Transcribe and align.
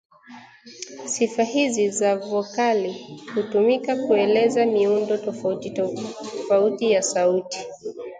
Sifa 1.05 1.43
hizi 1.43 1.89
za 1.89 2.15
vokali 2.17 3.19
hutumika 3.35 3.95
kuelezea 3.95 4.65
miundo 4.65 5.17
tofauti 5.17 6.91
ya 6.91 7.01
sauti 7.01 7.59